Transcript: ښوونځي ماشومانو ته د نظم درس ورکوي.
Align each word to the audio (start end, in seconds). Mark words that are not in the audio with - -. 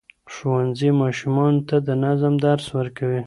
ښوونځي 0.33 0.89
ماشومانو 1.01 1.61
ته 1.69 1.77
د 1.87 1.89
نظم 2.03 2.33
درس 2.45 2.67
ورکوي. 2.77 3.19